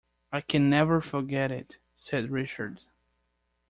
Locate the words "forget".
0.99-1.51